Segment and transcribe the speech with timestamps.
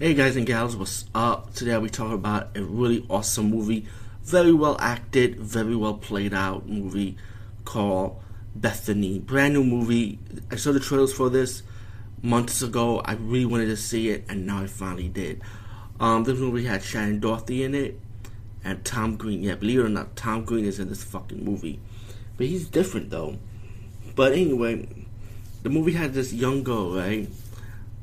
[0.00, 1.52] Hey guys and gals, what's up?
[1.54, 3.88] Today we talk about a really awesome movie,
[4.22, 7.16] very well acted, very well played out movie
[7.64, 8.22] called
[8.54, 9.18] Bethany.
[9.18, 10.20] Brand new movie.
[10.52, 11.64] I saw the trailers for this
[12.22, 13.00] months ago.
[13.00, 15.42] I really wanted to see it, and now I finally did.
[15.98, 17.98] Um, this movie had Shannen Doherty in it
[18.62, 19.42] and Tom Green.
[19.42, 21.80] Yeah, believe it or not, Tom Green is in this fucking movie,
[22.36, 23.36] but he's different though.
[24.14, 24.86] But anyway,
[25.64, 27.28] the movie had this young girl, right?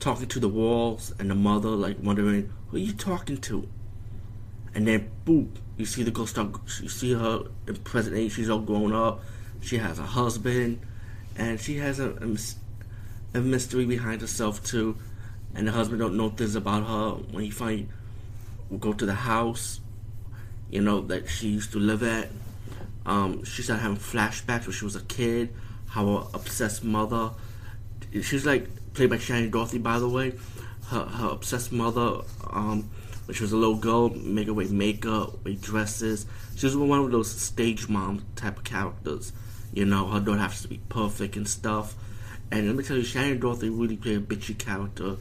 [0.00, 3.68] Talking to the walls and the mother like wondering who are you talking to?
[4.74, 6.50] And then boop you see the girl start
[6.82, 9.22] you see her in present age she's all grown up
[9.60, 10.80] she has a husband
[11.36, 14.96] and she has a, a, a mystery behind herself too.
[15.54, 17.22] And the husband don't know things about her.
[17.32, 17.88] When he
[18.70, 19.80] will go to the house
[20.70, 22.28] you know that she used to live at
[23.04, 25.52] um, she started having flashbacks when she was a kid
[25.88, 27.30] how her obsessed mother
[28.12, 30.34] she's like played by Shannen Doherty, by the way.
[30.88, 32.90] Her, her obsessed mother, um,
[33.26, 36.26] when she was a little girl, make her wear makeup, wear dresses.
[36.56, 39.32] She was one of those stage mom type of characters.
[39.72, 41.94] You know, her daughter has to be perfect and stuff.
[42.50, 45.16] And let me tell you, Shannen Doherty really played a bitchy character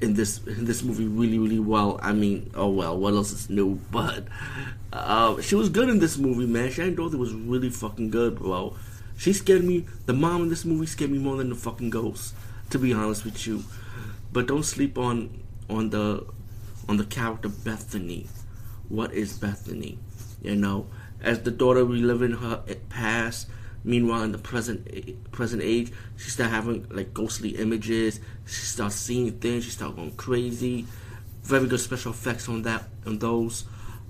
[0.00, 2.00] in this in this movie really really well.
[2.02, 3.80] I mean, oh well, what else is new?
[3.90, 4.24] But
[4.92, 6.68] uh, she was good in this movie, man.
[6.68, 8.74] Shannen Doherty was really fucking good, bro.
[9.16, 9.86] She scared me.
[10.06, 12.34] The mom in this movie scared me more than the fucking ghost
[12.72, 13.62] to be honest with you.
[14.32, 16.26] But don't sleep on on the
[16.88, 18.26] on the character Bethany.
[18.88, 19.98] What is Bethany?
[20.42, 20.86] You know,
[21.20, 23.48] as the daughter reliving her past.
[23.84, 28.20] Meanwhile, in the present present age, she start having like ghostly images.
[28.46, 29.64] She starts seeing things.
[29.64, 30.86] She starts going crazy.
[31.42, 33.64] Very good special effects on that on those.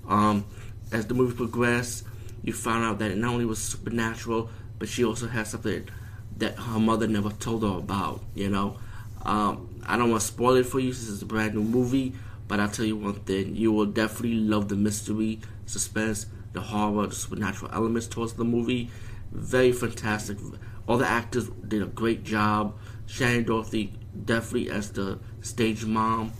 [0.07, 0.45] Um,
[0.91, 2.05] as the movie progressed,
[2.43, 4.51] you found out that it not only was supernatural,
[4.83, 5.87] but she also has something
[6.35, 8.21] that her mother never told her about.
[8.35, 8.79] You know,
[9.21, 12.11] um, I don't want to spoil it for you since it's a brand new movie,
[12.49, 17.07] but I'll tell you one thing: you will definitely love the mystery, suspense, the horror,
[17.07, 18.91] the supernatural elements towards the movie.
[19.31, 20.37] Very fantastic.
[20.85, 22.77] All the actors did a great job.
[23.07, 23.93] Shannen Doherty
[24.25, 26.33] definitely as the stage mom.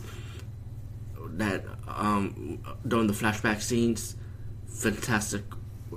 [1.28, 4.16] That um, during the flashback scenes,
[4.68, 5.44] fantastic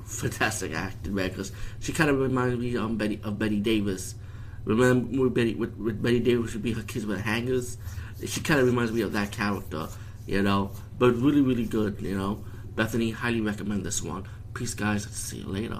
[0.06, 1.30] fantastic acting, man.
[1.30, 4.16] Because she kind of reminds me um, Betty, of Bette Davis.
[4.66, 7.78] Remember with Betty, with Bette Davis would be her kids with hangers.
[8.26, 9.88] She kind of reminds me of that character,
[10.26, 10.72] you know.
[10.98, 12.44] But really, really good, you know.
[12.76, 14.28] Bethany, highly recommend this one.
[14.54, 15.06] Peace, guys.
[15.06, 15.80] See you later.